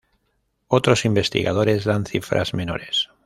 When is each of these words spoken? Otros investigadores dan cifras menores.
Otros 0.67 1.05
investigadores 1.05 1.83
dan 1.83 2.05
cifras 2.07 2.55
menores. 2.55 3.09